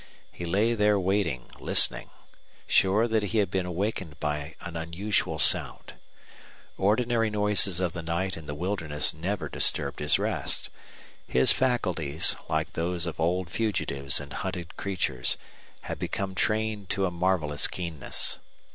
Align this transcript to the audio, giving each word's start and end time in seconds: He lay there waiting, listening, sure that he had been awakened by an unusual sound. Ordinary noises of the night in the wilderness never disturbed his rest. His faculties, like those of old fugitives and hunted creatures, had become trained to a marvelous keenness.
He 0.31 0.45
lay 0.45 0.73
there 0.73 0.99
waiting, 0.99 1.51
listening, 1.59 2.09
sure 2.65 3.07
that 3.07 3.21
he 3.21 3.37
had 3.37 3.51
been 3.51 3.67
awakened 3.67 4.19
by 4.19 4.55
an 4.59 4.75
unusual 4.75 5.37
sound. 5.37 5.93
Ordinary 6.75 7.29
noises 7.29 7.79
of 7.79 7.93
the 7.93 8.01
night 8.01 8.35
in 8.35 8.47
the 8.47 8.55
wilderness 8.55 9.13
never 9.13 9.47
disturbed 9.47 9.99
his 9.99 10.17
rest. 10.17 10.71
His 11.27 11.51
faculties, 11.51 12.35
like 12.49 12.73
those 12.73 13.05
of 13.05 13.19
old 13.19 13.51
fugitives 13.51 14.19
and 14.19 14.33
hunted 14.33 14.75
creatures, 14.75 15.37
had 15.81 15.99
become 15.99 16.33
trained 16.33 16.89
to 16.89 17.05
a 17.05 17.11
marvelous 17.11 17.67
keenness. 17.67 18.39